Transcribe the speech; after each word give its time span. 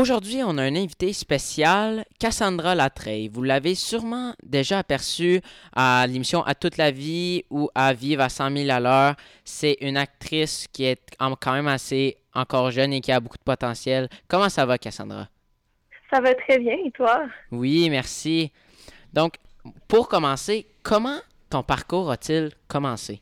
aujourd'hui, 0.00 0.40
on 0.44 0.56
a 0.56 0.62
un 0.62 0.76
invité 0.76 1.12
spécial, 1.12 2.04
Cassandra 2.18 2.74
Latreille. 2.74 3.28
Vous 3.28 3.42
l'avez 3.42 3.74
sûrement 3.74 4.34
déjà 4.42 4.78
aperçu 4.78 5.40
à 5.74 6.06
l'émission 6.08 6.42
À 6.42 6.54
toute 6.54 6.78
la 6.78 6.90
vie 6.90 7.44
ou 7.50 7.68
à 7.74 7.92
Vivre 7.92 8.22
à 8.22 8.28
100 8.28 8.56
000 8.56 8.70
à 8.70 8.80
l'heure. 8.80 9.14
C'est 9.44 9.76
une 9.80 9.96
actrice 9.96 10.66
qui 10.72 10.84
est 10.84 11.00
quand 11.18 11.52
même 11.52 11.68
assez 11.68 12.16
encore 12.34 12.70
jeune 12.70 12.92
et 12.92 13.00
qui 13.00 13.12
a 13.12 13.20
beaucoup 13.20 13.36
de 13.36 13.42
potentiel. 13.42 14.08
Comment 14.26 14.48
ça 14.48 14.64
va, 14.64 14.78
Cassandra? 14.78 15.28
Ça 16.12 16.20
va 16.20 16.34
très 16.34 16.58
bien, 16.58 16.76
et 16.84 16.90
toi? 16.90 17.26
Oui, 17.52 17.88
merci. 17.90 18.52
Donc, 19.12 19.34
pour 19.86 20.08
commencer, 20.08 20.66
comment 20.82 21.18
ton 21.50 21.62
parcours 21.62 22.10
a-t-il 22.10 22.50
commencé? 22.68 23.20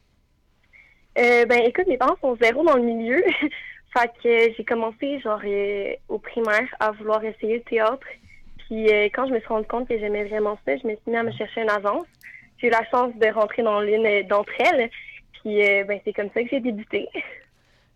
Euh, 1.19 1.45
ben, 1.47 1.63
écoute, 1.67 1.87
mes 1.89 1.99
parents 1.99 2.17
sont 2.21 2.37
zéro 2.41 2.65
dans 2.65 2.77
le 2.77 2.83
milieu. 2.83 3.23
fait 3.93 4.11
que 4.23 4.55
j'ai 4.57 4.65
commencé, 4.65 5.21
genre, 5.21 5.41
euh, 5.45 5.95
au 6.09 6.19
primaire, 6.19 6.69
à 6.81 6.91
vouloir 6.93 7.25
essayer 7.25 7.57
le 7.59 7.63
théâtre. 7.63 8.07
Puis, 8.59 8.89
euh, 8.89 9.09
quand 9.15 9.27
je 9.27 9.33
me 9.33 9.39
suis 9.39 9.49
rendu 9.49 9.67
compte 9.67 9.89
que 9.89 9.99
j'aimais 9.99 10.25
vraiment 10.25 10.59
ça, 10.67 10.77
je 10.77 10.87
me 10.87 10.93
suis 10.93 11.11
mis 11.11 11.17
à 11.17 11.23
me 11.23 11.33
chercher 11.33 11.63
une 11.63 11.71
agence. 11.71 12.07
J'ai 12.59 12.69
eu 12.69 12.71
la 12.71 12.85
chance 12.91 13.15
de 13.15 13.27
rentrer 13.33 13.63
dans 13.63 13.81
l'une 13.81 14.27
d'entre 14.29 14.53
elles. 14.59 14.91
Puis, 15.33 15.61
ben, 15.87 16.01
c'est 16.05 16.13
comme 16.13 16.29
ça 16.35 16.43
que 16.43 16.49
j'ai 16.51 16.61
débuté. 16.61 17.09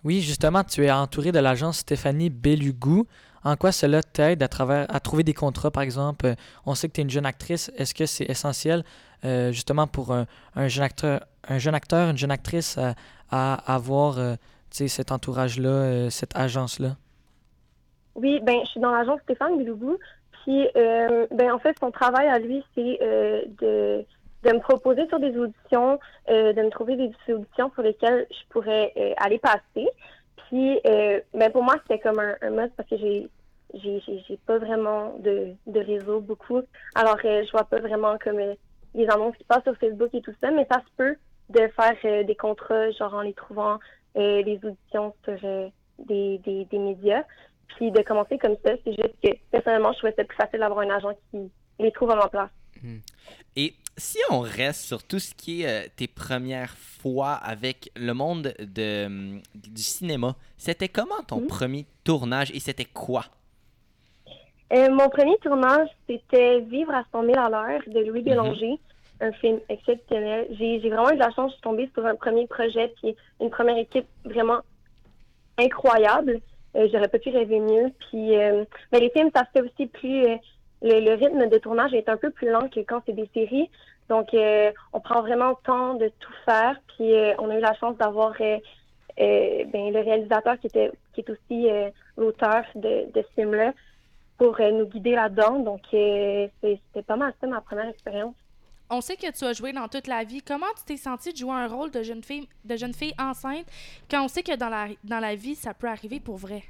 Oui, 0.05 0.21
justement, 0.21 0.65
tu 0.65 0.85
es 0.85 0.91
entouré 0.91 1.31
de 1.31 1.39
l'agence 1.39 1.79
Stéphanie 1.79 2.29
Bellugou. 2.29 3.07
En 3.45 3.57
quoi 3.57 3.71
cela 3.71 4.03
t'aide 4.03 4.43
à, 4.43 4.49
travers, 4.49 4.87
à 4.93 4.99
trouver 4.99 5.23
des 5.23 5.35
contrats, 5.35 5.71
par 5.71 5.85
exemple? 5.85 6.35
On 6.67 6.75
sait 6.75 6.89
que 6.89 6.95
tu 6.95 7.01
es 7.01 7.05
une 7.05 7.11
jeune 7.11 7.27
actrice. 7.27 7.71
Est-ce 7.77 7.95
que 7.95 8.07
c'est 8.07 8.25
essentiel, 8.25 8.85
euh, 9.25 9.53
justement, 9.53 9.87
pour 9.87 10.13
un, 10.13 10.27
jeune 10.69 10.85
acteur, 10.85 11.21
un 11.47 11.59
jeune 11.59 11.75
acteur, 11.75 12.11
une 12.11 12.19
jeune 12.19 12.31
actrice 12.33 12.79
à, 13.31 13.75
avoir 13.75 14.19
euh, 14.19 14.35
cet 14.73 15.13
entourage-là, 15.13 15.69
euh, 15.69 16.11
cette 16.11 16.37
agence-là? 16.37 16.97
Oui, 18.15 18.41
ben, 18.43 18.61
je 18.65 18.71
suis 18.71 18.81
dans 18.81 18.93
l'agence 18.93 19.21
Stéphane 19.23 19.57
Bellugou. 19.59 19.99
Puis, 20.45 20.67
ben, 20.75 21.53
en 21.53 21.59
fait, 21.61 21.77
son 21.79 21.91
travail 21.93 22.27
à 22.27 22.39
lui, 22.39 22.65
c'est 22.75 22.99
de 23.61 24.05
de 24.43 24.53
me 24.53 24.61
proposer 24.61 25.07
sur 25.09 25.21
des 25.21 25.37
auditions, 25.37 25.99
euh, 26.29 26.53
de 26.53 26.63
me 26.63 26.71
trouver 26.71 26.97
des 26.97 27.13
auditions 27.33 27.71
sur 27.75 27.83
lesquelles 27.83 28.27
je 28.31 28.49
pourrais 28.51 28.93
euh, 28.97 29.15
aller 29.19 29.39
passer. 29.39 29.89
Puis, 30.49 30.81
euh, 30.87 31.21
ben 31.35 31.51
pour 31.53 31.63
moi, 31.63 31.77
c'était 31.83 32.01
comme 32.01 32.19
un, 32.19 32.35
un 32.43 32.51
must 32.51 32.73
parce 32.77 32.89
que 32.89 32.97
j'ai 32.97 33.29
j'ai 33.75 34.37
pas 34.47 34.59
vraiment 34.59 35.15
de, 35.21 35.55
de 35.67 35.81
réseau 35.81 36.21
beaucoup. 36.21 36.61
Alors, 36.95 37.17
je 37.23 37.51
vois 37.53 37.65
pas 37.65 37.79
vraiment 37.79 38.19
comme 38.23 38.39
les 38.95 39.09
annonces 39.09 39.35
qui 39.39 39.45
passent 39.45 39.63
sur 39.63 39.77
Facebook 39.79 40.11
et 40.13 40.21
tout 40.21 40.35
ça, 40.43 40.51
mais 40.51 40.67
ça 40.71 40.81
se 40.81 40.97
peut 40.99 41.17
de 41.49 41.69
faire 41.69 42.25
des 42.27 42.35
contrats, 42.35 42.91
genre 42.91 43.15
en 43.15 43.23
les 43.23 43.33
trouvant 43.33 43.79
des 44.15 44.61
auditions 44.63 45.15
sur 45.25 45.39
des, 45.99 46.39
des, 46.39 46.65
des, 46.67 46.79
médias. 46.79 47.25
Puis 47.77 47.91
de 47.91 48.03
commencer 48.03 48.39
comme 48.39 48.57
ça, 48.65 48.73
c'est 48.85 48.93
juste 48.93 49.15
que 49.23 49.31
personnellement, 49.51 49.93
je 49.93 49.99
trouvais 49.99 50.15
ça 50.17 50.25
plus 50.25 50.37
facile 50.37 50.61
d'avoir 50.61 50.81
un 50.81 50.91
agent 50.91 51.13
qui 51.31 51.51
les 51.79 51.93
trouve 51.93 52.11
à 52.11 52.17
ma 52.17 52.29
place. 52.29 52.51
Hmm. 52.83 52.99
Et 53.57 53.75
si 53.97 54.19
on 54.31 54.41
reste 54.41 54.83
sur 54.83 55.03
tout 55.03 55.19
ce 55.19 55.35
qui 55.35 55.63
est 55.63 55.87
euh, 55.87 55.89
tes 55.97 56.09
premières 56.09 56.77
fois 56.77 57.33
avec 57.33 57.91
le 57.97 58.13
monde 58.13 58.55
de, 58.59 59.07
hum, 59.07 59.43
du 59.55 59.83
cinéma, 59.83 60.35
c'était 60.57 60.89
comment 60.89 61.23
ton 61.27 61.47
premier 61.47 61.87
tournage 62.05 62.51
et 62.53 62.61
c'était 62.61 62.87
quoi? 62.87 63.25
Euh, 64.73 64.89
mon 64.91 65.09
premier 65.11 65.37
tournage, 65.43 65.89
c'était 66.07 66.61
Vivre 66.61 66.95
à 66.95 67.05
100 67.13 67.25
000 67.25 67.39
à 67.39 67.51
l'heure 67.51 67.83
de 67.87 68.01
Louis 68.01 68.21
mhm. 68.21 68.25
Bélanger, 68.25 68.79
un 69.23 69.33
film 69.33 69.61
exceptionnel. 69.69 70.47
J'ai 70.59 70.79
vraiment 70.81 71.11
eu 71.11 71.15
de 71.15 71.21
la 71.21 71.31
chance, 71.31 71.51
je 71.51 71.55
suis 71.55 71.63
tombée 71.63 71.91
sur 71.95 72.05
un 72.05 72.15
premier 72.15 72.47
projet, 72.47 72.93
puis 73.01 73.17
une 73.41 73.51
première 73.51 73.79
équipe 73.79 74.07
vraiment 74.25 74.59
incroyable. 75.59 76.41
Euh, 76.77 76.89
j'aurais 76.93 77.09
pas 77.09 77.19
pu 77.19 77.31
rêver 77.31 77.61
mieux. 77.61 77.91
Puis, 77.99 78.37
mais 78.93 79.01
les 79.01 79.11
films, 79.11 79.31
ça 79.35 79.45
se 79.45 79.51
fait 79.53 79.63
aussi 79.63 79.87
plus 79.87 80.39
le, 80.83 81.15
rythme 81.15 81.49
de 81.49 81.59
tournage 81.59 81.95
est 81.95 82.09
un 82.09 82.17
peu 82.17 82.31
plus 82.31 82.51
lent 82.51 82.69
que 82.69 82.81
quand 82.81 83.03
c'est 83.07 83.13
des 83.13 83.29
séries. 83.33 83.71
Donc, 84.09 84.35
euh, 84.35 84.73
on 84.93 85.01
prend 85.01 85.23
vraiment 85.23 85.51
le 85.51 85.57
temps 85.65 85.95
de 85.95 86.11
tout 86.19 86.33
faire. 86.45 86.77
Puis, 86.89 87.15
euh, 87.15 87.35
on 87.39 87.51
a 87.51 87.57
eu 87.57 87.61
la 87.61 87.75
chance 87.75 87.97
d'avoir 87.97 88.35
euh, 88.41 88.59
ben, 89.17 89.93
le 89.93 90.01
réalisateur 90.01 90.59
qui 90.59 90.67
était 90.67 90.91
qui 91.15 91.21
est 91.21 91.31
aussi 91.31 91.69
l'auteur 92.17 92.65
de, 92.75 93.13
de 93.13 93.23
ce 93.23 93.35
film-là 93.35 93.73
pour 94.39 94.59
nous 94.61 94.87
guider 94.87 95.13
là-dedans. 95.13 95.59
Donc, 95.61 95.83
c'était 95.91 97.03
pas 97.07 97.17
mal 97.17 97.33
ça 97.41 97.47
ma 97.47 97.61
première 97.61 97.89
expérience. 97.89 98.35
On 98.95 99.01
sait 99.01 99.17
que 99.17 99.33
tu 99.33 99.45
as 99.47 99.55
joué 99.55 99.73
dans 99.73 99.89
toute 99.89 100.07
la 100.07 100.23
vie. 100.23 100.43
Comment 100.43 100.67
tu 100.77 100.85
t'es 100.85 100.99
sentie 100.99 101.33
de 101.33 101.39
jouer 101.39 101.55
un 101.55 101.67
rôle 101.67 101.91
de 101.91 102.03
jeune 102.03 102.23
fille, 102.23 102.47
de 102.67 102.77
jeune 102.77 102.93
fille 102.93 103.15
enceinte 103.19 103.65
quand 104.11 104.23
on 104.23 104.29
sait 104.29 104.43
que 104.43 104.55
dans 104.55 104.69
la, 104.69 104.89
dans 105.03 105.19
la 105.19 105.35
vie, 105.35 105.55
ça 105.55 105.73
peut 105.73 105.87
arriver 105.87 106.21
pour 106.21 106.37
vrai? 106.37 106.63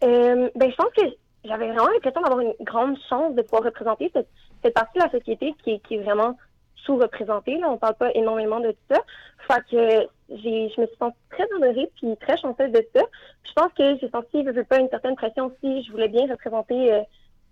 ben, 0.00 0.70
je 0.70 0.74
pense 0.74 0.92
que 0.96 1.02
j'avais 1.44 1.66
vraiment 1.66 1.88
l'impression 1.88 2.22
d'avoir 2.22 2.40
une 2.40 2.54
grande 2.60 2.96
chance 3.08 3.34
de 3.34 3.42
pouvoir 3.42 3.64
représenter 3.64 4.10
cette, 4.14 4.28
cette 4.62 4.72
partie 4.72 4.98
de 4.98 5.04
la 5.04 5.10
société 5.10 5.54
qui 5.62 5.72
est, 5.72 5.78
qui 5.80 5.96
est 5.96 6.02
vraiment 6.02 6.38
sous-représentée. 6.86 7.58
Là, 7.58 7.70
on 7.70 7.76
parle 7.76 7.96
pas 7.96 8.10
énormément 8.14 8.60
de 8.60 8.74
ça. 8.90 8.98
Fait 9.46 9.60
que 9.70 10.08
j'ai, 10.30 10.70
je 10.70 10.80
me 10.80 10.86
suis 10.86 10.96
sentie 10.98 11.16
très 11.30 11.46
honorée 11.54 11.90
puis 11.96 12.16
très 12.16 12.38
chanceuse 12.38 12.72
de 12.72 12.86
ça. 12.94 13.02
Je 13.46 13.52
pense 13.52 13.72
que 13.76 13.98
j'ai 14.00 14.08
senti, 14.08 14.42
je 14.42 14.50
veux 14.50 14.64
pas, 14.64 14.78
une 14.78 14.88
certaine 14.88 15.16
pression 15.16 15.46
aussi. 15.46 15.84
Je 15.84 15.92
voulais 15.92 16.08
bien 16.08 16.26
représenter 16.30 16.94
euh, 16.94 17.02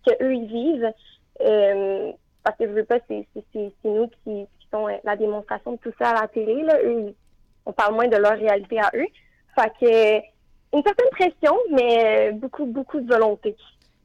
ce 0.06 0.14
qu'eux, 0.14 0.34
ils 0.34 0.46
vivent. 0.46 0.92
Euh, 1.42 2.12
parce 2.42 2.56
que 2.58 2.66
je 2.66 2.72
veux 2.72 2.84
pas, 2.84 2.98
c'est, 3.08 3.26
nous 3.84 4.08
qui, 4.08 4.46
qui 4.58 4.68
sont 4.70 4.88
euh, 4.88 4.96
la 5.04 5.16
démonstration 5.16 5.72
de 5.72 5.76
tout 5.78 5.92
ça 5.98 6.10
à 6.10 6.22
la 6.22 6.28
télé. 6.28 6.62
Là. 6.62 6.78
Eux, 6.84 7.14
on 7.66 7.72
parle 7.72 7.94
moins 7.94 8.08
de 8.08 8.16
leur 8.16 8.32
réalité 8.32 8.78
à 8.78 8.90
eux. 8.94 9.06
Fait 9.54 9.72
que 9.80 10.32
une 10.74 10.82
certaine 10.82 11.10
pression, 11.10 11.56
mais 11.70 12.32
beaucoup, 12.32 12.64
beaucoup 12.64 13.00
de 13.00 13.06
volonté. 13.06 13.54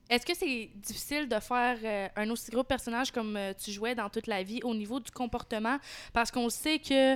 Est-ce 0.09 0.25
que 0.25 0.33
c'est 0.33 0.69
difficile 0.75 1.27
de 1.27 1.39
faire 1.39 1.77
euh, 1.83 2.07
un 2.15 2.29
aussi 2.29 2.49
gros 2.51 2.63
personnage 2.63 3.11
comme 3.11 3.35
euh, 3.35 3.53
tu 3.53 3.71
jouais 3.71 3.93
dans 3.93 4.09
toute 4.09 4.27
la 4.27 4.41
vie 4.41 4.61
au 4.63 4.73
niveau 4.73 4.99
du 4.99 5.11
comportement? 5.11 5.77
Parce 6.13 6.31
qu'on 6.31 6.49
sait 6.49 6.79
que 6.79 7.15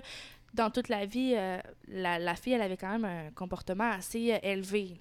dans 0.53 0.69
toute 0.69 0.89
la 0.89 1.05
vie, 1.05 1.33
euh, 1.37 1.57
la, 1.87 2.35
fille, 2.35 2.53
elle 2.53 2.61
avait 2.61 2.77
quand 2.77 2.91
même 2.91 3.05
un 3.05 3.31
comportement 3.31 3.89
assez 3.91 4.37
élevé. 4.43 4.97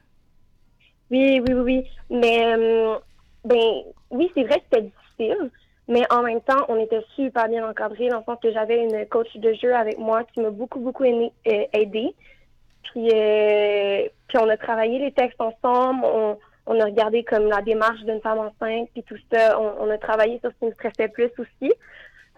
Oui, 1.11 1.41
oui, 1.41 1.55
oui, 1.55 1.85
Mais, 2.09 2.55
ben, 3.45 3.83
oui, 4.11 4.31
c'est 4.35 4.45
vrai 4.45 4.59
que 4.61 4.65
c'était 4.71 4.93
difficile. 5.19 5.51
Mais 5.89 6.03
en 6.11 6.23
même 6.23 6.41
temps, 6.41 6.65
on 6.69 6.79
était 6.79 7.03
super 7.17 7.49
bien 7.49 7.69
encadrés 7.69 8.09
dans 8.09 8.19
le 8.19 8.25
sens 8.25 8.39
que 8.43 8.53
j'avais 8.53 8.85
une 8.85 9.07
coach 9.07 9.35
de 9.37 9.53
jeu 9.55 9.75
avec 9.75 9.99
moi 9.99 10.25
qui 10.25 10.41
m'a 10.41 10.51
beaucoup, 10.51 10.79
beaucoup 10.79 11.05
aidé. 11.05 12.15
Puis, 12.85 13.09
puis 14.29 14.39
on 14.39 14.49
a 14.49 14.57
travaillé 14.57 14.99
les 15.01 15.13
textes 15.13 15.41
ensemble. 15.41 16.05
On, 16.05 16.39
on 16.67 16.79
a 16.79 16.85
regardé 16.85 17.25
comme 17.25 17.49
la 17.49 17.63
démarche 17.63 18.01
d'une 18.05 18.21
femme 18.21 18.39
enceinte, 18.39 18.89
puis 18.93 19.03
tout 19.03 19.17
ça. 19.33 19.59
On, 19.61 19.91
a 19.91 19.99
travaillé 19.99 20.39
sur 20.39 20.51
ce 20.51 20.59
qui 20.59 20.65
nous 20.67 20.73
stressait 20.75 21.09
plus 21.09 21.31
aussi. 21.39 21.73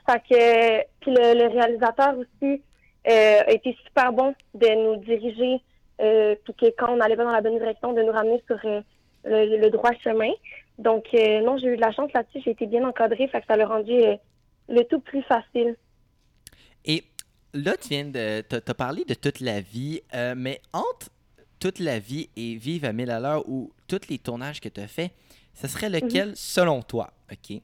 Puis 0.06 1.14
le, 1.14 1.48
réalisateur 1.48 2.14
aussi 2.16 2.62
euh, 3.08 3.40
a 3.46 3.50
été 3.50 3.76
super 3.84 4.12
bon 4.12 4.34
de 4.54 4.68
nous 4.68 4.96
diriger, 5.04 5.60
euh, 6.00 6.34
puis 6.44 6.54
que 6.54 6.66
quand 6.78 6.92
on 6.92 6.96
n'allait 6.96 7.16
pas 7.16 7.24
dans 7.24 7.32
la 7.32 7.42
bonne 7.42 7.58
direction, 7.58 7.92
de 7.92 8.02
nous 8.02 8.12
ramener 8.12 8.42
sur 8.46 8.58
euh, 8.64 8.80
le, 9.24 9.68
droit 9.68 9.92
chemin. 10.02 10.32
Donc, 10.78 11.06
non, 11.12 11.58
j'ai 11.58 11.68
eu 11.68 11.76
de 11.76 11.80
la 11.80 11.92
chance 11.92 12.12
là-dessus. 12.12 12.40
J'ai 12.44 12.52
été 12.52 12.66
bien 12.66 12.86
encadrée, 12.86 13.28
fait 13.28 13.40
que 13.40 13.46
ça 13.46 13.56
l'a 13.56 13.66
rendu 13.66 13.98
le 14.68 14.82
tout 14.84 15.00
plus 15.00 15.22
facile. 15.22 15.76
Et 16.84 17.04
là, 17.54 17.76
tu 17.76 17.88
viens 17.88 18.04
de. 18.04 18.42
Tu 18.42 18.56
as 18.56 18.74
parlé 18.74 19.04
de 19.04 19.14
toute 19.14 19.40
la 19.40 19.60
vie, 19.60 20.02
mais 20.36 20.60
entre 20.72 21.10
toute 21.62 21.78
la 21.78 22.00
vie 22.00 22.28
et 22.36 22.56
vivre 22.56 22.88
à 22.88 22.92
1000 22.92 23.10
à 23.10 23.20
l'heure 23.20 23.48
ou 23.48 23.70
tous 23.86 24.08
les 24.08 24.18
tournages 24.18 24.60
que 24.60 24.68
tu 24.68 24.80
as 24.80 24.88
fait, 24.88 25.12
ce 25.54 25.68
serait 25.68 25.88
mhm. 25.88 25.94
lequel 25.94 26.32
selon 26.34 26.82
toi, 26.82 27.12
OK? 27.30 27.60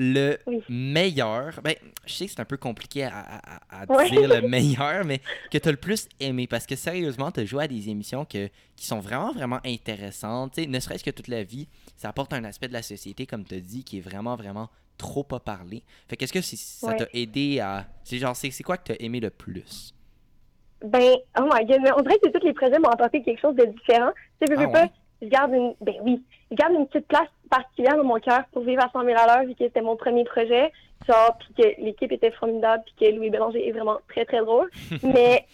Le 0.00 0.38
meilleur, 0.68 1.60
ben, 1.62 1.74
je 2.06 2.12
sais 2.12 2.26
que 2.26 2.30
c'est 2.30 2.40
un 2.40 2.44
peu 2.44 2.56
compliqué 2.56 3.02
à, 3.04 3.84
dire 4.08 4.28
le 4.28 4.42
meilleur, 4.48 5.04
mais 5.04 5.20
que 5.50 5.58
tu 5.58 5.68
as 5.68 5.72
le 5.72 5.76
plus 5.76 6.08
aimé. 6.20 6.46
Parce 6.46 6.66
que 6.66 6.76
sérieusement, 6.76 7.32
tu 7.32 7.40
as 7.40 7.44
joué 7.44 7.64
à 7.64 7.68
des 7.68 7.88
émissions 7.88 8.24
que, 8.24 8.48
qui 8.76 8.86
sont 8.86 9.00
vraiment, 9.00 9.32
vraiment 9.32 9.58
intéressantes. 9.66 10.56
ne 10.56 10.78
serait-ce 10.78 11.02
que 11.02 11.10
toute 11.10 11.26
la 11.26 11.42
vie, 11.42 11.66
ça 11.96 12.10
apporte 12.10 12.32
un 12.32 12.44
aspect 12.44 12.68
de 12.68 12.74
la 12.74 12.82
société, 12.82 13.26
comme 13.26 13.44
tu 13.44 13.56
as 13.56 13.60
dit, 13.60 13.82
qui 13.82 13.98
est 13.98 14.00
vraiment, 14.00 14.36
vraiment 14.36 14.70
trop 14.98 15.22
pas 15.22 15.40
parlé. 15.40 15.82
Fait 16.08 16.16
qu'est-ce 16.16 16.32
que 16.32 16.42
ça 16.42 16.94
t'a 16.94 17.06
aidé 17.14 17.60
à. 17.60 17.86
C'est 18.04 18.18
genre, 18.18 18.36
c'est 18.36 18.62
quoi 18.62 18.76
que 18.76 18.84
tu 18.84 18.92
as 18.92 19.02
aimé 19.02 19.20
le 19.20 19.30
plus? 19.30 19.94
Ben, 20.84 21.16
oh 21.38 21.48
my 21.52 21.64
god, 21.66 21.80
mais 21.82 21.90
on 21.96 22.02
dirait 22.02 22.18
que 22.22 22.28
tous 22.28 22.44
les 22.44 22.52
projets 22.52 22.78
m'ont 22.78 22.90
apporté 22.90 23.22
quelque 23.22 23.40
chose 23.40 23.56
de 23.56 23.64
différent. 23.64 24.12
Tu 24.40 24.46
sais, 24.46 24.54
je 24.54 24.60
veux 24.60 24.68
ah 24.68 24.72
pas, 24.72 24.88
je 25.22 25.26
garde 25.28 25.52
une, 25.52 25.74
ben 25.80 25.94
oui, 26.02 26.22
je 26.50 26.56
garde 26.56 26.74
une 26.74 26.86
petite 26.86 27.08
place 27.08 27.28
particulière 27.48 27.96
dans 27.96 28.04
mon 28.04 28.20
cœur 28.20 28.42
pour 28.52 28.62
vivre 28.62 28.82
à 28.82 28.90
100 28.90 29.04
000 29.04 29.18
à 29.18 29.26
l'heure, 29.26 29.46
vu 29.46 29.54
que 29.54 29.64
c'était 29.64 29.80
mon 29.80 29.96
premier 29.96 30.24
projet, 30.24 30.72
genre, 31.08 31.36
puis 31.38 31.54
que 31.54 31.82
l'équipe 31.82 32.12
était 32.12 32.30
formidable, 32.30 32.84
puis 32.86 32.94
que 33.10 33.16
Louis 33.16 33.30
Bélanger 33.30 33.66
est 33.66 33.72
vraiment 33.72 33.98
très, 34.08 34.24
très 34.24 34.38
drôle. 34.38 34.70
mais, 35.02 35.44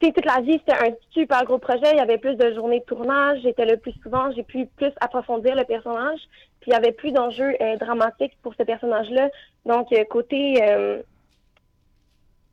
tu 0.00 0.12
toute 0.12 0.26
la 0.26 0.40
vie, 0.40 0.60
c'était 0.66 0.72
un 0.72 0.92
super 1.10 1.44
gros 1.44 1.58
projet. 1.58 1.92
Il 1.92 1.96
y 1.96 2.00
avait 2.00 2.18
plus 2.18 2.36
de 2.36 2.52
journées 2.52 2.80
de 2.80 2.84
tournage, 2.84 3.40
j'étais 3.42 3.64
le 3.64 3.78
plus 3.78 3.94
souvent, 4.02 4.30
j'ai 4.32 4.42
pu 4.42 4.66
plus 4.76 4.92
approfondir 5.00 5.56
le 5.56 5.64
personnage, 5.64 6.20
puis 6.60 6.70
il 6.70 6.72
y 6.72 6.76
avait 6.76 6.92
plus 6.92 7.12
d'enjeux 7.12 7.54
euh, 7.60 7.76
dramatiques 7.76 8.36
pour 8.42 8.54
ce 8.54 8.62
personnage-là. 8.62 9.30
Donc, 9.64 9.90
euh, 9.92 10.04
côté, 10.04 10.62
euh, 10.62 11.00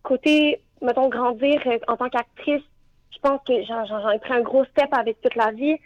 côté 0.04 0.62
mettons, 0.84 1.10
grandir 1.10 1.62
en 1.88 1.98
tant 1.98 2.10
qu'actrice, 2.10 2.62
je 3.12 3.20
pense 3.20 3.42
que 3.48 3.64
j'en 3.64 4.10
ai 4.10 4.20
pris 4.20 4.34
un 4.34 4.42
gros 4.42 4.66
step 4.66 4.90
avec 4.92 5.22
toute 5.22 5.36
la 5.36 5.52
vie. 5.52 5.78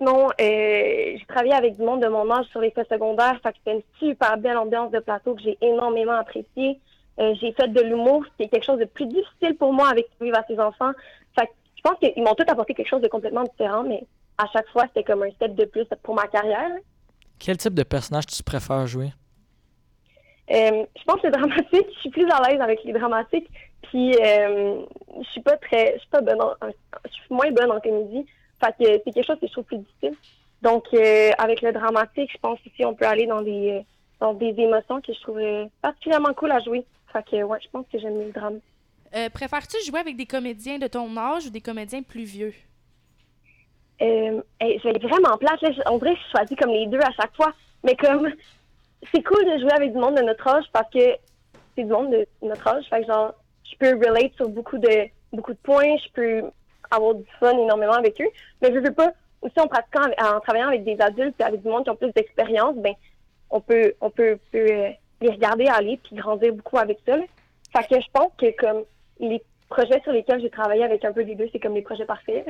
Sinon, 0.00 0.28
euh, 0.28 0.32
j'ai 0.38 1.24
travaillé 1.28 1.52
avec 1.52 1.76
du 1.76 1.82
monde 1.82 2.02
de 2.02 2.08
mon 2.08 2.30
âge 2.30 2.46
sur 2.46 2.60
les 2.60 2.70
faits 2.70 2.88
secondaires. 2.88 3.38
Fait 3.42 3.52
que 3.52 3.58
c'était 3.58 3.76
une 3.76 4.08
super 4.08 4.38
belle 4.38 4.56
ambiance 4.56 4.90
de 4.90 4.98
plateau 4.98 5.34
que 5.34 5.42
j'ai 5.42 5.58
énormément 5.60 6.14
appréciée. 6.14 6.80
Euh, 7.18 7.34
j'ai 7.40 7.52
fait 7.52 7.68
de 7.68 7.80
l'humour, 7.82 8.24
c'était 8.30 8.48
quelque 8.48 8.64
chose 8.64 8.78
de 8.78 8.86
plus 8.86 9.06
difficile 9.06 9.56
pour 9.58 9.72
moi 9.72 9.88
avec 9.88 10.08
vivre 10.20 10.38
à 10.38 10.44
ses 10.46 10.58
enfants. 10.58 10.92
Fait 11.38 11.46
que 11.46 11.52
je 11.76 11.82
pense 11.82 11.98
qu'ils 11.98 12.22
m'ont 12.22 12.34
tous 12.34 12.50
apporté 12.50 12.74
quelque 12.74 12.88
chose 12.88 13.02
de 13.02 13.08
complètement 13.08 13.44
différent, 13.44 13.82
mais 13.82 14.04
à 14.38 14.46
chaque 14.52 14.68
fois, 14.68 14.84
c'était 14.86 15.04
comme 15.04 15.22
un 15.22 15.30
step 15.32 15.54
de 15.54 15.66
plus 15.66 15.86
pour 16.02 16.14
ma 16.14 16.26
carrière. 16.28 16.70
Quel 17.38 17.58
type 17.58 17.74
de 17.74 17.82
personnage 17.82 18.26
tu 18.26 18.42
préfères 18.42 18.86
jouer? 18.86 19.12
Euh, 20.50 20.84
je 20.98 21.04
pense 21.04 21.20
que 21.20 21.26
le 21.26 21.32
dramatique, 21.32 21.86
je 21.94 22.00
suis 22.00 22.10
plus 22.10 22.28
à 22.30 22.48
l'aise 22.48 22.60
avec 22.60 22.82
les 22.84 22.92
dramatiques. 22.92 23.48
Puis 23.82 24.14
euh, 24.16 24.82
je 25.20 25.28
suis 25.30 25.40
pas 25.42 25.56
très, 25.56 25.94
je 25.94 26.00
suis 26.00 26.08
pas 26.10 26.20
bonne, 26.20 26.40
en, 26.40 26.54
je 26.62 27.10
suis 27.10 27.22
moins 27.30 27.50
bonne 27.50 27.70
en 27.70 27.80
comédie. 27.80 28.26
Fait 28.60 28.72
que 28.78 29.00
c'est 29.04 29.12
quelque 29.12 29.26
chose 29.26 29.40
que 29.40 29.46
je 29.46 29.52
trouve 29.52 29.64
plus 29.64 29.78
difficile. 29.78 30.14
Donc 30.62 30.84
euh, 30.92 31.30
avec 31.38 31.62
le 31.62 31.72
dramatique, 31.72 32.30
je 32.32 32.38
pense 32.38 32.58
aussi 32.66 32.84
on 32.84 32.94
peut 32.94 33.06
aller 33.06 33.26
dans 33.26 33.42
des 33.42 33.84
dans 34.20 34.34
des 34.34 34.54
émotions 34.58 35.00
que 35.00 35.12
je 35.12 35.20
trouve 35.20 35.40
particulièrement 35.80 36.34
cool 36.34 36.52
à 36.52 36.60
jouer. 36.60 36.84
Fait 37.12 37.24
que 37.24 37.42
ouais, 37.42 37.58
je 37.62 37.68
pense 37.70 37.86
que 37.90 37.98
j'aime 37.98 38.18
le 38.18 38.30
drame. 38.30 38.60
Préfères-tu 39.32 39.76
jouer 39.84 40.00
avec 40.00 40.16
des 40.16 40.26
comédiens 40.26 40.78
de 40.78 40.86
ton 40.86 41.16
âge 41.16 41.46
ou 41.46 41.50
des 41.50 41.60
comédiens 41.60 42.02
plus 42.02 42.24
vieux? 42.24 42.54
Euh, 44.02 44.40
je 44.60 44.82
vais 44.82 44.90
être 44.90 45.08
vraiment 45.08 45.36
plate. 45.36 45.60
Là. 45.62 45.70
On 45.90 45.98
dirait 45.98 46.14
que 46.14 46.20
je 46.26 46.30
choisis 46.30 46.56
comme 46.56 46.70
les 46.70 46.86
deux 46.86 47.00
à 47.00 47.12
chaque 47.12 47.34
fois. 47.36 47.52
Mais 47.84 47.96
comme, 47.96 48.30
c'est 49.12 49.22
cool 49.22 49.44
de 49.44 49.58
jouer 49.60 49.72
avec 49.72 49.92
du 49.92 49.98
monde 49.98 50.16
de 50.16 50.22
notre 50.22 50.46
âge 50.48 50.64
parce 50.72 50.90
que 50.90 51.16
c'est 51.76 51.84
du 51.84 51.92
monde 51.92 52.10
de 52.10 52.26
notre 52.42 52.66
âge. 52.68 52.84
Fait 52.88 53.00
que 53.00 53.06
genre, 53.06 53.34
je 53.64 53.76
peux 53.78 53.94
relate 53.96 54.34
sur 54.36 54.48
beaucoup 54.48 54.78
de, 54.78 55.06
beaucoup 55.32 55.52
de 55.52 55.58
points. 55.58 55.96
Je 55.96 56.12
peux 56.12 56.42
avoir 56.90 57.14
du 57.14 57.24
fun 57.38 57.56
énormément 57.56 57.94
avec 57.94 58.20
eux. 58.20 58.30
Mais 58.62 58.72
je 58.72 58.78
veux 58.78 58.92
pas, 58.92 59.12
aussi 59.42 59.58
en 59.60 59.66
pratiquant, 59.66 60.02
en 60.18 60.40
travaillant 60.40 60.68
avec 60.68 60.84
des 60.84 61.00
adultes 61.00 61.40
et 61.40 61.44
avec 61.44 61.62
du 61.62 61.68
monde 61.68 61.84
qui 61.84 61.90
ont 61.90 61.96
plus 61.96 62.12
d'expérience, 62.12 62.76
ben, 62.76 62.94
on 63.50 63.60
peut, 63.60 63.94
on 64.00 64.10
peut, 64.10 64.38
peut 64.52 64.66
euh, 64.70 64.90
les 65.20 65.30
regarder 65.30 65.66
aller 65.66 65.98
puis 66.02 66.16
grandir 66.16 66.52
beaucoup 66.54 66.78
avec 66.78 66.98
ça. 67.06 67.16
Là. 67.16 67.24
Fait 67.72 67.86
que 67.86 68.00
je 68.00 68.08
pense 68.12 68.32
que 68.38 68.50
comme 68.56 68.84
les 69.18 69.42
projets 69.68 70.00
sur 70.02 70.12
lesquels 70.12 70.40
j'ai 70.40 70.50
travaillé 70.50 70.84
avec 70.84 71.04
un 71.04 71.12
peu 71.12 71.24
des 71.24 71.34
deux, 71.34 71.48
c'est 71.52 71.60
comme 71.60 71.74
les 71.74 71.82
projets 71.82 72.04
parfaits. 72.04 72.46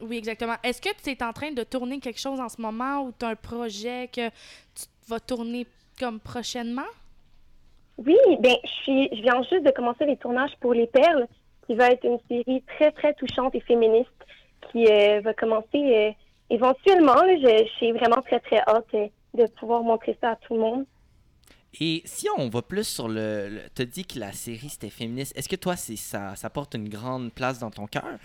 Oui, 0.00 0.18
exactement. 0.18 0.54
Est-ce 0.62 0.80
que 0.80 0.88
tu 1.02 1.10
es 1.10 1.22
en 1.22 1.32
train 1.32 1.52
de 1.52 1.62
tourner 1.62 2.00
quelque 2.00 2.18
chose 2.18 2.40
en 2.40 2.48
ce 2.48 2.60
moment 2.60 3.04
ou 3.04 3.12
tu 3.16 3.24
as 3.24 3.28
un 3.28 3.36
projet 3.36 4.08
que 4.08 4.28
tu 4.28 4.86
vas 5.08 5.20
tourner 5.20 5.66
comme 5.98 6.18
prochainement? 6.18 6.82
Oui, 7.98 8.16
bien, 8.40 8.56
je, 8.64 8.70
suis, 8.82 9.08
je 9.12 9.22
viens 9.22 9.42
juste 9.42 9.64
de 9.64 9.70
commencer 9.70 10.04
les 10.06 10.16
tournages 10.16 10.52
pour 10.60 10.74
Les 10.74 10.86
Perles, 10.86 11.26
qui 11.66 11.74
va 11.74 11.90
être 11.90 12.04
une 12.04 12.18
série 12.28 12.62
très, 12.62 12.90
très 12.92 13.14
touchante 13.14 13.54
et 13.54 13.60
féministe 13.60 14.10
qui 14.70 14.86
euh, 14.86 15.20
va 15.20 15.34
commencer 15.34 15.66
euh, 15.74 16.10
éventuellement. 16.50 17.16
je, 17.26 17.66
suis 17.76 17.92
vraiment 17.92 18.22
très, 18.22 18.40
très 18.40 18.60
hâte 18.60 18.86
euh, 18.94 19.06
de 19.34 19.46
pouvoir 19.58 19.82
montrer 19.82 20.16
ça 20.20 20.30
à 20.30 20.36
tout 20.36 20.54
le 20.54 20.60
monde. 20.60 20.84
Et 21.80 22.02
si 22.04 22.28
on 22.36 22.48
va 22.48 22.60
plus 22.60 22.86
sur 22.86 23.08
le. 23.08 23.60
tu 23.74 23.82
as 23.82 23.84
dit 23.86 24.04
que 24.04 24.18
la 24.18 24.32
série 24.32 24.68
c'était 24.68 24.90
féministe. 24.90 25.36
Est-ce 25.36 25.48
que 25.48 25.56
toi, 25.56 25.74
ça, 25.76 26.36
ça 26.36 26.50
porte 26.50 26.74
une 26.74 26.88
grande 26.88 27.32
place 27.32 27.58
dans 27.58 27.70
ton 27.70 27.86
cœur? 27.86 28.18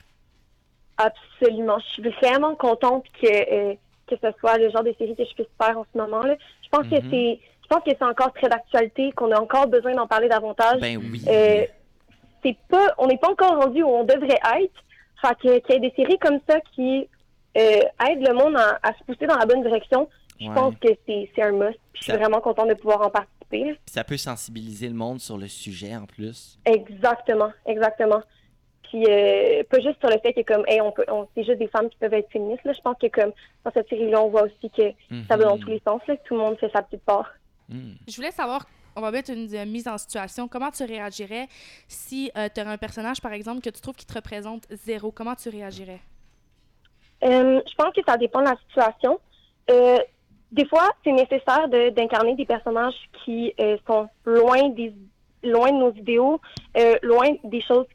Absolument. 0.98 1.80
Je 1.80 1.86
suis 1.94 2.10
vraiment 2.22 2.56
contente 2.56 3.06
que, 3.22 3.28
euh, 3.28 3.76
que 4.08 4.16
ce 4.22 4.28
soit 4.40 4.58
le 4.58 4.70
genre 4.70 4.84
de 4.84 4.94
série 4.98 5.16
que 5.16 5.24
je 5.24 5.34
puisse 5.34 5.48
faire 5.62 5.78
en 5.78 5.86
ce 5.94 5.98
moment. 5.98 6.24
là 6.24 6.36
Je 6.64 6.70
pense 6.70 6.88
que 6.88 7.02
mhm. 7.02 7.10
c'est 7.10 7.40
je 7.70 7.76
pense 7.76 7.84
que 7.84 7.92
c'est 7.92 8.04
encore 8.04 8.32
très 8.34 8.48
d'actualité, 8.48 9.12
qu'on 9.12 9.30
a 9.32 9.40
encore 9.42 9.68
besoin 9.68 9.94
d'en 9.94 10.08
parler 10.08 10.30
davantage. 10.30 10.80
Ben 10.80 10.98
oui. 10.98 11.22
Euh, 11.28 11.66
c'est 12.44 12.58
pas, 12.70 12.94
on 12.98 13.08
n'est 13.08 13.18
pas 13.18 13.32
encore 13.32 13.58
rendu 13.58 13.84
où 13.84 13.88
on 13.88 14.04
devrait 14.04 14.40
être. 14.62 14.84
Fait 15.22 15.36
qu'il 15.40 15.52
y 15.52 15.78
ait 15.78 15.80
des 15.80 15.94
séries 15.96 16.20
comme 16.20 16.40
ça 16.48 16.60
qui 16.76 17.08
euh, 17.58 17.82
aident 18.08 18.28
le 18.28 18.34
monde 18.34 18.56
à, 18.56 18.94
se 18.94 19.04
pousser 19.04 19.26
dans 19.26 19.38
la 19.38 19.46
bonne 19.46 19.64
direction, 19.64 20.08
je 20.40 20.52
pense 20.52 20.76
que 20.76 20.90
c'est 21.08 21.42
un 21.42 21.52
must. 21.52 21.80
je 21.94 22.04
suis 22.04 22.14
vraiment 22.14 22.40
contente 22.40 22.70
de 22.70 22.76
pouvoir 22.76 23.02
en 23.02 23.10
participer. 23.10 23.80
Ça 23.88 24.04
peut 24.04 24.18
sensibiliser 24.18 24.88
le 24.88 24.94
monde 24.94 25.20
sur 25.20 25.38
le 25.38 25.48
sujet 25.48 25.96
en 25.96 26.06
plus. 26.06 26.60
Exactement, 26.66 27.52
exactement. 27.66 28.22
Puis 28.84 29.04
euh, 29.08 29.64
pas 29.70 29.80
juste 29.80 30.00
sur 30.00 30.10
le 30.10 30.18
fait 30.20 30.34
que 30.34 30.42
comme 30.42 30.64
hey, 30.68 30.80
on 30.82 30.92
peut 30.92 31.04
on, 31.10 31.28
c'est 31.36 31.44
juste 31.44 31.58
des 31.58 31.68
femmes 31.68 31.90
qui 31.90 31.98
peuvent 31.98 32.14
être 32.14 32.32
féministes. 32.32 32.64
Là. 32.64 32.74
Je 32.74 32.82
pense 32.82 32.96
que 33.02 33.08
comme 33.08 33.32
dans 33.66 33.72
cette 33.72 33.90
série-là, 33.90 34.22
on 34.22 34.30
voit 34.30 34.44
aussi 34.44 34.70
que 34.70 34.92
ça 35.28 35.36
va 35.36 35.46
dans 35.46 35.58
mhm. 35.58 35.62
tous 35.62 35.70
les 35.70 35.82
sens, 35.86 36.02
là, 36.08 36.16
que 36.16 36.24
tout 36.24 36.36
le 36.36 36.42
monde 36.42 36.58
fait 36.60 36.70
sa 36.72 36.84
petite 36.84 37.04
part. 37.04 37.32
Mhm. 37.70 37.98
Je 38.08 38.16
voulais 38.16 38.32
savoir, 38.32 38.66
on 38.98 39.02
va 39.02 39.12
mettre 39.12 39.32
une, 39.32 39.48
mise 39.66 39.88
en 39.88 39.98
situation. 39.98 40.48
Comment 40.48 40.72
tu 40.72 40.84
réagirais 40.84 41.48
si 41.88 42.32
euh, 42.36 42.50
tu 42.54 42.62
aurais 42.62 42.72
un 42.72 42.78
personnage, 42.78 43.22
par 43.22 43.34
exemple, 43.34 43.62
que 43.62 43.70
tu 43.70 43.82
trouves 43.82 43.96
qui 43.96 44.06
te 44.06 44.14
représente 44.14 44.68
zéro? 44.72 45.12
Comment 45.12 45.36
tu 45.36 45.50
réagirais? 45.50 46.02
Euh, 47.24 47.62
je 47.68 47.76
pense 47.76 47.94
que 47.94 48.02
ça 48.08 48.18
dépend 48.18 48.42
de 48.42 48.50
la 48.50 48.58
situation. 48.68 49.20
des 50.52 50.66
fois, 50.66 50.90
c'est 51.04 51.12
nécessaire 51.12 51.68
d'incarner 51.70 52.36
des 52.36 52.46
personnages 52.46 52.96
qui 53.24 53.54
sont 53.88 54.10
loin 54.26 54.70
des 54.70 54.94
loin 55.44 55.72
de 55.72 55.78
nos 55.78 55.94
idéaux, 55.94 56.40
euh, 56.78 56.96
loin 57.04 57.30
des 57.44 57.62
choses 57.62 57.86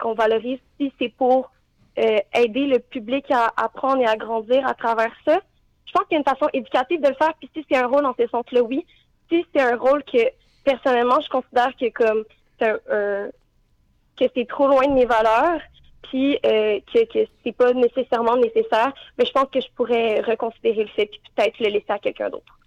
qu'on 0.00 0.14
valorise. 0.14 0.58
Si 0.78 0.92
c'est 0.98 1.10
pour 1.10 1.50
euh, 1.98 2.18
aider 2.34 2.66
le 2.66 2.78
public 2.78 3.30
à 3.30 3.52
apprendre 3.56 4.02
et 4.02 4.06
à 4.06 4.16
grandir 4.16 4.66
à 4.66 4.74
travers 4.74 5.12
ça, 5.24 5.40
je 5.86 5.92
pense 5.92 6.04
qu'il 6.08 6.12
y 6.12 6.16
a 6.16 6.18
une 6.18 6.24
façon 6.24 6.48
éducative 6.52 7.00
de 7.00 7.08
le 7.08 7.14
faire. 7.14 7.32
Puis 7.38 7.50
si 7.54 7.64
c'est 7.70 7.76
un 7.76 7.86
rôle 7.86 8.02
dans 8.02 8.14
ce 8.18 8.26
sens-là, 8.26 8.62
oui. 8.62 8.84
Si 9.30 9.44
c'est 9.54 9.62
un 9.62 9.76
rôle 9.76 10.02
que 10.04 10.18
personnellement 10.66 11.20
je 11.20 11.28
considère 11.28 11.72
que 11.80 11.88
comme 11.90 12.24
que 14.16 14.24
c'est 14.34 14.48
trop 14.48 14.66
loin 14.66 14.86
de 14.86 14.94
mes 14.94 15.04
valeurs, 15.04 15.60
puis 16.02 16.38
euh, 16.46 16.80
que, 16.92 17.04
que 17.04 17.28
c'est 17.44 17.52
pas 17.52 17.72
nécessairement 17.72 18.36
nécessaire, 18.36 18.92
mais 19.18 19.24
je 19.24 19.32
pense 19.32 19.48
que 19.52 19.60
je 19.60 19.68
pourrais 19.74 20.20
reconsidérer 20.20 20.82
le 20.82 20.88
fait 20.88 21.06
puis 21.06 21.20
peut-être 21.34 21.58
le 21.60 21.68
laisser 21.68 21.90
à 21.90 21.98
quelqu'un 21.98 22.30
d'autre. 22.30 22.58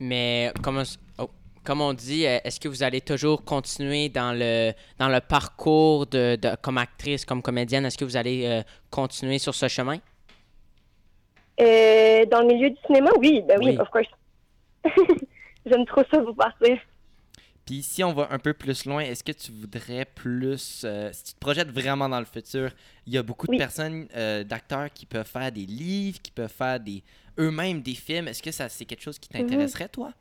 Mais 0.00 0.52
comment 0.62 0.82
oh, 1.18 1.30
comme 1.64 1.80
on 1.80 1.92
dit, 1.92 2.26
euh, 2.26 2.38
est-ce 2.44 2.60
que 2.60 2.68
vous 2.68 2.82
allez 2.82 3.00
toujours 3.00 3.44
continuer 3.44 4.08
dans 4.08 4.32
le, 4.32 4.72
dans 4.98 5.08
le 5.08 5.20
parcours 5.20 6.06
de, 6.06 6.38
comme 6.62 6.78
actrice, 6.78 7.24
comme 7.24 7.42
comédienne? 7.42 7.84
Est-ce 7.84 7.98
que 7.98 8.04
vous 8.04 8.16
allez 8.16 8.46
euh, 8.46 8.62
continuer 8.90 9.38
sur 9.38 9.54
ce 9.54 9.68
chemin? 9.68 9.98
Dans 11.58 12.40
le 12.40 12.46
milieu 12.46 12.70
du 12.70 12.76
cinéma, 12.86 13.10
oui. 13.18 13.42
Ben 13.46 13.58
oui, 13.62 13.76
of 13.78 13.88
course. 13.90 14.06
J'aime 15.66 15.84
trop 15.86 16.02
ça 16.10 16.20
vous 16.20 16.34
partir. 16.34 16.78
Puis 17.68 17.82
si 17.82 18.02
on 18.02 18.14
va 18.14 18.28
un 18.30 18.38
peu 18.38 18.54
plus 18.54 18.86
loin, 18.86 19.00
est-ce 19.00 19.22
que 19.22 19.32
tu 19.32 19.52
voudrais 19.52 20.06
plus, 20.06 20.86
si 21.12 21.24
tu 21.24 21.34
te 21.34 21.38
projettes 21.38 21.68
vraiment 21.68 22.08
dans 22.08 22.18
le 22.18 22.24
futur, 22.24 22.70
il 23.06 23.12
y 23.12 23.18
a 23.18 23.22
beaucoup 23.22 23.46
de 23.46 23.58
personnes, 23.58 24.06
d'acteurs 24.48 24.88
qui 24.94 25.04
peuvent 25.04 25.26
faire 25.26 25.52
des 25.52 25.66
livres, 25.66 26.18
qui 26.22 26.30
peuvent 26.30 26.48
faire 26.48 26.80
des 26.80 27.02
eux-mêmes 27.38 27.82
des 27.82 27.94
films. 27.94 28.26
Est-ce 28.28 28.42
que 28.42 28.50
ça 28.50 28.70
c'est 28.70 28.86
quelque 28.86 29.02
chose 29.02 29.18
qui 29.18 29.28
mhm. 29.34 29.42
t'intéresserait, 29.42 29.88
toi? 29.88 30.12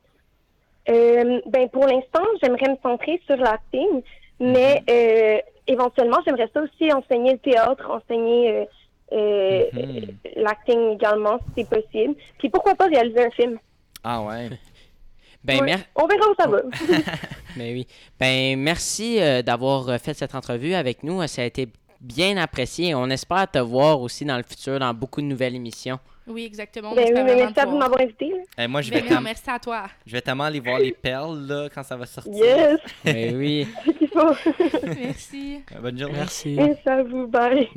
Euh, 0.89 1.39
ben 1.45 1.69
pour 1.69 1.85
l'instant, 1.85 2.25
j'aimerais 2.43 2.69
me 2.69 2.77
centrer 2.83 3.21
sur 3.25 3.37
l'acting, 3.37 4.01
mais 4.41 4.81
mhm. 4.81 4.85
euh, 4.89 5.37
éventuellement, 5.67 6.17
j'aimerais 6.25 6.49
ça 6.53 6.61
aussi 6.61 6.91
enseigner 6.91 7.31
le 7.31 7.39
théâtre, 7.39 7.89
enseigner 7.89 8.67
euh, 9.13 9.63
mhm. 9.71 10.17
l'acting 10.35 10.95
également, 10.95 11.39
si 11.39 11.63
c'est 11.63 11.69
possible. 11.69 12.15
Puis 12.39 12.49
pourquoi 12.49 12.75
pas 12.75 12.87
réaliser 12.87 13.25
un 13.25 13.31
film. 13.31 13.57
Ah 14.03 14.21
ouais. 14.21 14.49
Ben, 15.47 15.83
On 15.95 16.07
verra 16.07 16.29
où 16.29 16.35
ça 16.37 16.47
va. 16.47 16.61
ben 17.55 17.73
oui. 17.73 17.87
Ben 18.19 18.59
merci 18.59 19.19
d'avoir 19.43 19.99
fait 19.99 20.13
cette 20.13 20.35
entrevue 20.35 20.73
avec 20.73 21.03
nous. 21.03 21.25
Ça 21.27 21.41
a 21.41 21.45
été 21.45 21.69
bien 22.01 22.37
apprécié. 22.37 22.93
On 22.93 23.09
espère 23.09 23.49
te 23.49 23.59
voir 23.59 24.01
aussi 24.01 24.25
dans 24.25 24.37
le 24.37 24.43
futur 24.43 24.79
dans 24.79 24.93
beaucoup 24.93 25.21
de 25.21 25.27
nouvelles 25.27 25.55
émissions. 25.55 25.99
Oui, 26.27 26.43
exactement. 26.45 26.93
Ben 26.93 27.07
oui, 27.07 27.23
merci 27.23 27.59
à 27.59 27.65
vous 27.65 27.77
m'avoir 27.77 28.01
invité. 28.01 28.33
Eh, 28.57 28.67
moi, 28.67 28.81
je 28.81 28.91
ben 28.91 29.01
vais 29.01 29.21
merci 29.21 29.49
à 29.49 29.59
toi. 29.59 29.83
Je 30.05 30.11
vais 30.11 30.21
tellement 30.21 30.43
aller 30.43 30.59
voir 30.59 30.79
les 30.79 30.91
perles 30.91 31.39
là, 31.47 31.69
quand 31.73 31.83
ça 31.83 31.95
va 31.95 32.05
sortir. 32.05 32.33
Yes! 32.33 32.79
Ben 33.05 33.35
oui. 33.37 33.65
merci. 34.83 35.61
Bonne 35.81 35.97
journée. 35.97 36.17
Merci. 36.17 36.55
Merci 36.57 36.89
à 36.89 37.03
vous. 37.03 37.27
Bye. 37.27 37.65